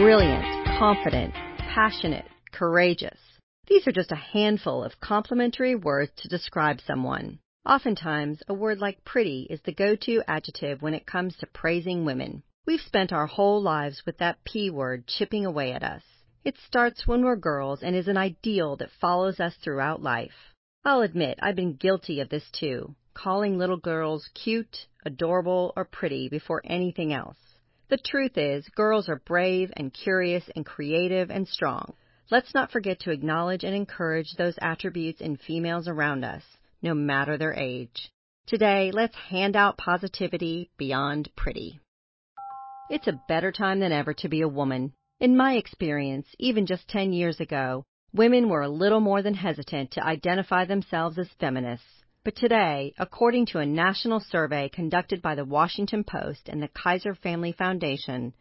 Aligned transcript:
brilliant, 0.00 0.46
confident, 0.78 1.34
passionate, 1.58 2.24
courageous. 2.52 3.18
These 3.66 3.86
are 3.86 3.92
just 3.92 4.10
a 4.10 4.14
handful 4.14 4.82
of 4.82 4.98
complimentary 4.98 5.74
words 5.74 6.10
to 6.16 6.28
describe 6.28 6.78
someone. 6.86 7.38
Oftentimes, 7.66 8.42
a 8.48 8.54
word 8.54 8.78
like 8.78 9.04
pretty 9.04 9.46
is 9.50 9.60
the 9.60 9.74
go-to 9.74 10.22
adjective 10.26 10.80
when 10.80 10.94
it 10.94 11.04
comes 11.04 11.36
to 11.36 11.46
praising 11.48 12.06
women. 12.06 12.42
We've 12.66 12.80
spent 12.80 13.12
our 13.12 13.26
whole 13.26 13.60
lives 13.60 14.02
with 14.06 14.16
that 14.18 14.42
P 14.42 14.70
word 14.70 15.06
chipping 15.06 15.44
away 15.44 15.72
at 15.74 15.82
us. 15.82 16.02
It 16.46 16.56
starts 16.66 17.06
when 17.06 17.22
we're 17.22 17.36
girls 17.36 17.82
and 17.82 17.94
is 17.94 18.08
an 18.08 18.16
ideal 18.16 18.76
that 18.76 18.88
follows 19.02 19.38
us 19.38 19.54
throughout 19.62 20.02
life. 20.02 20.54
I'll 20.82 21.02
admit 21.02 21.38
I've 21.42 21.56
been 21.56 21.74
guilty 21.74 22.20
of 22.20 22.30
this 22.30 22.50
too, 22.58 22.94
calling 23.12 23.58
little 23.58 23.76
girls 23.76 24.30
cute, 24.32 24.86
adorable, 25.04 25.74
or 25.76 25.84
pretty 25.84 26.30
before 26.30 26.62
anything 26.64 27.12
else. 27.12 27.36
The 27.90 27.98
truth 27.98 28.38
is, 28.38 28.68
girls 28.68 29.08
are 29.08 29.18
brave 29.26 29.72
and 29.76 29.92
curious 29.92 30.48
and 30.54 30.64
creative 30.64 31.28
and 31.28 31.48
strong. 31.48 31.94
Let's 32.30 32.54
not 32.54 32.70
forget 32.70 33.00
to 33.00 33.10
acknowledge 33.10 33.64
and 33.64 33.74
encourage 33.74 34.36
those 34.36 34.56
attributes 34.62 35.20
in 35.20 35.36
females 35.36 35.88
around 35.88 36.24
us, 36.24 36.44
no 36.82 36.94
matter 36.94 37.36
their 37.36 37.52
age. 37.52 38.12
Today, 38.46 38.92
let's 38.92 39.16
hand 39.16 39.56
out 39.56 39.76
positivity 39.76 40.70
beyond 40.78 41.30
pretty. 41.34 41.80
It's 42.90 43.08
a 43.08 43.20
better 43.26 43.50
time 43.50 43.80
than 43.80 43.90
ever 43.90 44.14
to 44.14 44.28
be 44.28 44.42
a 44.42 44.48
woman. 44.48 44.92
In 45.18 45.36
my 45.36 45.54
experience, 45.54 46.28
even 46.38 46.66
just 46.66 46.86
10 46.86 47.12
years 47.12 47.40
ago, 47.40 47.84
women 48.12 48.48
were 48.48 48.62
a 48.62 48.68
little 48.68 49.00
more 49.00 49.20
than 49.20 49.34
hesitant 49.34 49.90
to 49.92 50.06
identify 50.06 50.64
themselves 50.64 51.18
as 51.18 51.28
feminists. 51.40 52.04
But 52.24 52.36
today, 52.36 52.92
according 52.98 53.46
to 53.46 53.60
a 53.60 53.66
national 53.66 54.20
survey 54.20 54.68
conducted 54.68 55.22
by 55.22 55.34
the 55.34 55.44
Washington 55.44 56.04
Post 56.04 56.48
and 56.48 56.62
the 56.62 56.68
Kaiser 56.68 57.14
Family 57.14 57.52
Foundation, 57.52 58.34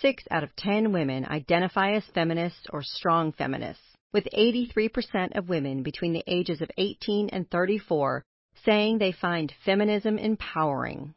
Six 0.00 0.24
out 0.30 0.42
of 0.42 0.56
ten 0.56 0.92
women 0.92 1.24
identify 1.24 1.92
as 1.92 2.04
feminists 2.06 2.66
or 2.70 2.82
strong 2.82 3.32
feminists, 3.32 3.96
with 4.12 4.28
83% 4.32 5.36
of 5.36 5.48
women 5.48 5.82
between 5.82 6.12
the 6.12 6.24
ages 6.26 6.60
of 6.60 6.70
18 6.76 7.28
and 7.30 7.48
34 7.50 8.24
saying 8.64 8.98
they 8.98 9.12
find 9.12 9.52
feminism 9.64 10.18
empowering. 10.18 11.14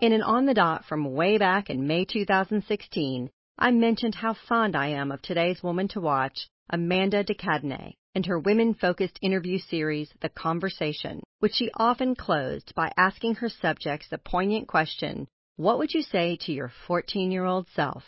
In 0.00 0.12
an 0.12 0.22
On 0.22 0.46
the 0.46 0.54
Dot 0.54 0.84
from 0.86 1.12
way 1.12 1.36
back 1.36 1.68
in 1.68 1.86
May 1.86 2.04
2016, 2.04 3.30
I 3.58 3.70
mentioned 3.70 4.14
how 4.14 4.34
fond 4.34 4.74
I 4.74 4.88
am 4.88 5.10
of 5.10 5.20
today's 5.20 5.62
woman 5.62 5.88
to 5.88 6.00
watch, 6.00 6.48
Amanda 6.70 7.22
de 7.24 7.34
Cadenet, 7.34 7.96
and 8.18 8.26
her 8.26 8.40
women 8.40 8.74
focused 8.74 9.16
interview 9.22 9.60
series, 9.60 10.12
The 10.22 10.28
Conversation, 10.28 11.22
which 11.38 11.52
she 11.52 11.70
often 11.76 12.16
closed 12.16 12.74
by 12.74 12.90
asking 12.96 13.36
her 13.36 13.48
subjects 13.48 14.08
the 14.08 14.18
poignant 14.18 14.66
question 14.66 15.28
what 15.54 15.78
would 15.78 15.94
you 15.94 16.02
say 16.02 16.36
to 16.40 16.52
your 16.52 16.72
14 16.88 17.30
year 17.30 17.44
old 17.44 17.68
self? 17.76 18.02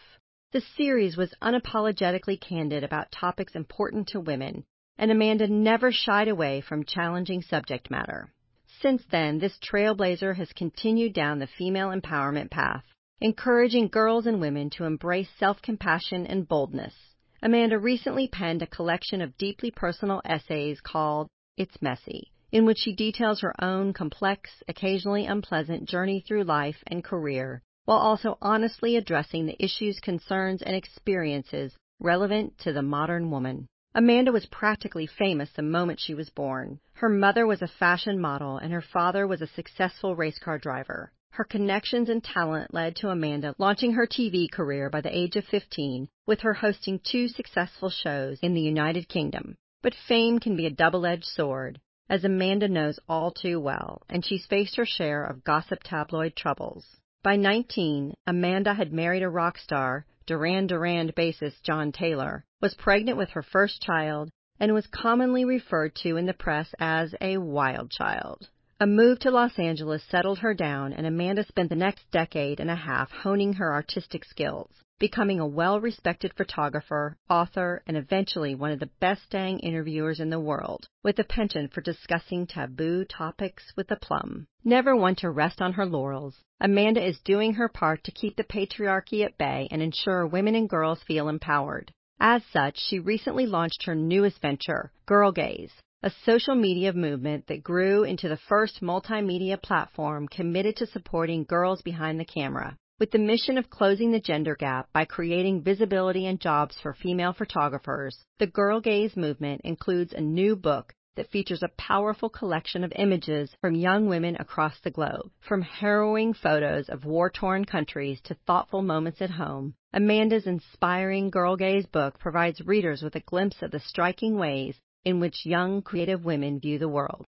The 0.50 0.62
series 0.76 1.16
was 1.16 1.32
unapologetically 1.40 2.40
candid 2.40 2.82
about 2.82 3.12
topics 3.12 3.54
important 3.54 4.08
to 4.08 4.18
women, 4.18 4.64
and 4.98 5.12
Amanda 5.12 5.46
never 5.46 5.92
shied 5.92 6.26
away 6.26 6.60
from 6.60 6.82
challenging 6.82 7.40
subject 7.42 7.88
matter. 7.88 8.32
Since 8.80 9.04
then, 9.12 9.38
this 9.38 9.56
trailblazer 9.60 10.34
has 10.34 10.52
continued 10.54 11.12
down 11.12 11.38
the 11.38 11.46
female 11.46 11.90
empowerment 11.90 12.50
path, 12.50 12.84
encouraging 13.20 13.86
girls 13.86 14.26
and 14.26 14.40
women 14.40 14.70
to 14.70 14.86
embrace 14.86 15.30
self 15.38 15.62
compassion 15.62 16.26
and 16.26 16.48
boldness. 16.48 16.94
Amanda 17.42 17.78
recently 17.78 18.28
penned 18.28 18.60
a 18.60 18.66
collection 18.66 19.22
of 19.22 19.38
deeply 19.38 19.70
personal 19.70 20.20
essays 20.26 20.78
called 20.82 21.26
It's 21.56 21.80
Messy 21.80 22.30
in 22.52 22.66
which 22.66 22.76
she 22.76 22.92
details 22.94 23.40
her 23.40 23.54
own 23.64 23.94
complex, 23.94 24.62
occasionally 24.68 25.24
unpleasant 25.24 25.88
journey 25.88 26.20
through 26.20 26.44
life 26.44 26.82
and 26.88 27.02
career, 27.02 27.62
while 27.86 27.96
also 27.96 28.36
honestly 28.42 28.96
addressing 28.96 29.46
the 29.46 29.56
issues, 29.64 30.00
concerns, 30.00 30.60
and 30.60 30.76
experiences 30.76 31.74
relevant 31.98 32.58
to 32.58 32.74
the 32.74 32.82
modern 32.82 33.30
woman. 33.30 33.66
Amanda 33.94 34.32
was 34.32 34.44
practically 34.46 35.06
famous 35.06 35.50
the 35.52 35.62
moment 35.62 35.98
she 35.98 36.12
was 36.12 36.28
born. 36.28 36.78
Her 36.92 37.08
mother 37.08 37.46
was 37.46 37.62
a 37.62 37.68
fashion 37.68 38.20
model 38.20 38.58
and 38.58 38.70
her 38.70 38.82
father 38.82 39.26
was 39.26 39.40
a 39.40 39.46
successful 39.46 40.14
race 40.14 40.38
car 40.38 40.58
driver. 40.58 41.10
Her 41.32 41.44
connections 41.44 42.08
and 42.08 42.24
talent 42.24 42.74
led 42.74 42.96
to 42.96 43.10
Amanda 43.10 43.54
launching 43.56 43.92
her 43.92 44.06
TV 44.06 44.50
career 44.50 44.90
by 44.90 45.00
the 45.00 45.16
age 45.16 45.36
of 45.36 45.44
15 45.44 46.08
with 46.26 46.40
her 46.40 46.54
hosting 46.54 46.98
two 46.98 47.28
successful 47.28 47.88
shows 47.88 48.40
in 48.40 48.52
the 48.52 48.60
United 48.60 49.08
Kingdom. 49.08 49.56
But 49.80 49.94
fame 49.94 50.40
can 50.40 50.56
be 50.56 50.66
a 50.66 50.70
double-edged 50.70 51.24
sword 51.24 51.80
as 52.08 52.24
Amanda 52.24 52.66
knows 52.66 52.98
all 53.08 53.30
too 53.30 53.60
well, 53.60 54.02
and 54.08 54.24
she's 54.24 54.44
faced 54.44 54.74
her 54.74 54.84
share 54.84 55.24
of 55.24 55.44
gossip 55.44 55.84
tabloid 55.84 56.34
troubles. 56.34 56.96
By 57.22 57.36
19, 57.36 58.14
Amanda 58.26 58.74
had 58.74 58.92
married 58.92 59.22
a 59.22 59.28
rock 59.28 59.56
star, 59.56 60.06
Duran 60.26 60.66
Duran 60.66 61.12
bassist 61.12 61.62
John 61.62 61.92
Taylor, 61.92 62.44
was 62.60 62.74
pregnant 62.74 63.16
with 63.16 63.30
her 63.30 63.44
first 63.44 63.80
child, 63.80 64.30
and 64.58 64.74
was 64.74 64.88
commonly 64.88 65.44
referred 65.44 65.94
to 66.02 66.16
in 66.16 66.26
the 66.26 66.34
press 66.34 66.74
as 66.80 67.14
a 67.20 67.38
wild 67.38 67.92
child. 67.92 68.48
A 68.82 68.86
move 68.86 69.18
to 69.18 69.30
Los 69.30 69.58
Angeles 69.58 70.02
settled 70.04 70.38
her 70.38 70.54
down, 70.54 70.94
and 70.94 71.06
Amanda 71.06 71.44
spent 71.44 71.68
the 71.68 71.76
next 71.76 72.10
decade 72.10 72.60
and 72.60 72.70
a 72.70 72.74
half 72.74 73.10
honing 73.10 73.52
her 73.52 73.74
artistic 73.74 74.24
skills 74.24 74.70
becoming 74.98 75.38
a 75.38 75.46
well-respected 75.46 76.32
photographer, 76.32 77.14
author, 77.28 77.82
and 77.86 77.98
eventually 77.98 78.54
one 78.54 78.70
of 78.70 78.80
the 78.80 78.88
best 78.98 79.28
dang 79.28 79.58
interviewers 79.58 80.18
in 80.18 80.30
the 80.30 80.40
world, 80.40 80.88
with 81.02 81.18
a 81.18 81.24
penchant 81.24 81.74
for 81.74 81.82
discussing 81.82 82.46
taboo 82.46 83.04
topics 83.04 83.70
with 83.76 83.90
aplomb. 83.90 84.46
Never 84.64 84.96
one 84.96 85.14
to 85.16 85.28
rest 85.28 85.60
on 85.60 85.74
her 85.74 85.84
laurels, 85.84 86.40
Amanda 86.58 87.06
is 87.06 87.20
doing 87.20 87.52
her 87.52 87.68
part 87.68 88.02
to 88.04 88.10
keep 88.12 88.36
the 88.36 88.44
patriarchy 88.44 89.26
at 89.26 89.36
bay 89.36 89.68
and 89.70 89.82
ensure 89.82 90.26
women 90.26 90.54
and 90.54 90.70
girls 90.70 91.02
feel 91.02 91.28
empowered. 91.28 91.92
As 92.18 92.42
such, 92.46 92.78
she 92.78 92.98
recently 92.98 93.44
launched 93.44 93.82
her 93.82 93.94
newest 93.94 94.40
venture, 94.40 94.90
Girl 95.04 95.32
Gaze, 95.32 95.72
a 96.02 96.10
social 96.24 96.54
media 96.54 96.94
movement 96.94 97.46
that 97.46 97.62
grew 97.62 98.04
into 98.04 98.26
the 98.26 98.38
first 98.48 98.80
multimedia 98.80 99.60
platform 99.60 100.26
committed 100.26 100.74
to 100.76 100.86
supporting 100.86 101.44
girls 101.44 101.82
behind 101.82 102.18
the 102.18 102.24
camera 102.24 102.74
with 102.98 103.10
the 103.10 103.18
mission 103.18 103.58
of 103.58 103.68
closing 103.68 104.10
the 104.10 104.20
gender 104.20 104.54
gap 104.54 104.88
by 104.94 105.04
creating 105.04 105.62
visibility 105.62 106.26
and 106.26 106.40
jobs 106.40 106.78
for 106.82 106.94
female 106.94 107.32
photographers, 107.32 108.24
the 108.38 108.46
Girl 108.46 108.80
Gaze 108.80 109.16
movement 109.16 109.60
includes 109.64 110.12
a 110.12 110.20
new 110.20 110.54
book 110.54 110.94
that 111.16 111.30
features 111.30 111.62
a 111.62 111.72
powerful 111.76 112.28
collection 112.28 112.84
of 112.84 112.92
images 112.96 113.54
from 113.60 113.74
young 113.74 114.06
women 114.06 114.36
across 114.38 114.78
the 114.80 114.90
globe. 114.90 115.30
From 115.40 115.62
harrowing 115.62 116.34
photos 116.34 116.88
of 116.88 117.04
war 117.04 117.30
torn 117.30 117.64
countries 117.64 118.20
to 118.24 118.36
thoughtful 118.46 118.82
moments 118.82 119.20
at 119.20 119.30
home, 119.30 119.74
Amanda's 119.92 120.46
inspiring 120.46 121.30
Girl 121.30 121.56
Gaze 121.56 121.86
book 121.86 122.18
provides 122.18 122.60
readers 122.60 123.02
with 123.02 123.16
a 123.16 123.20
glimpse 123.20 123.60
of 123.60 123.70
the 123.70 123.80
striking 123.80 124.36
ways 124.36 124.78
in 125.04 125.20
which 125.20 125.46
young 125.46 125.82
creative 125.82 126.24
women 126.24 126.60
view 126.60 126.78
the 126.78 126.88
world. 126.88 127.24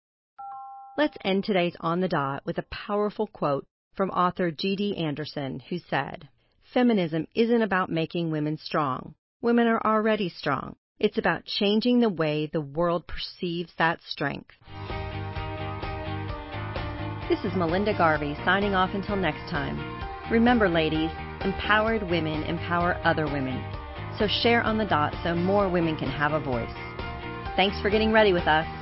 Let's 0.97 1.17
end 1.23 1.43
today's 1.43 1.75
On 1.79 2.01
the 2.01 2.07
Dot 2.07 2.43
with 2.45 2.57
a 2.57 2.63
powerful 2.63 3.27
quote 3.27 3.65
from 3.95 4.09
author 4.11 4.51
G.D. 4.51 4.97
Anderson, 4.97 5.61
who 5.69 5.77
said, 5.77 6.27
Feminism 6.73 7.27
isn't 7.33 7.61
about 7.61 7.89
making 7.89 8.31
women 8.31 8.57
strong. 8.57 9.15
Women 9.41 9.67
are 9.67 9.81
already 9.85 10.29
strong. 10.29 10.75
It's 10.99 11.17
about 11.17 11.45
changing 11.45 11.99
the 11.99 12.09
way 12.09 12.45
the 12.51 12.61
world 12.61 13.07
perceives 13.07 13.73
that 13.77 14.01
strength. 14.03 14.51
This 17.29 17.39
is 17.45 17.55
Melinda 17.55 17.97
Garvey 17.97 18.35
signing 18.43 18.73
off 18.73 18.89
until 18.93 19.15
next 19.15 19.49
time. 19.49 19.79
Remember, 20.31 20.67
ladies, 20.67 21.11
empowered 21.41 22.03
women 22.03 22.43
empower 22.43 22.99
other 23.03 23.25
women. 23.25 23.63
So 24.17 24.27
share 24.27 24.61
on 24.61 24.77
the 24.77 24.85
dot 24.85 25.13
so 25.23 25.33
more 25.35 25.69
women 25.69 25.95
can 25.95 26.09
have 26.09 26.33
a 26.33 26.39
voice. 26.39 26.88
Thanks 27.59 27.77
for 27.81 27.89
getting 27.89 28.13
ready 28.13 28.31
with 28.31 28.47
us. 28.47 28.78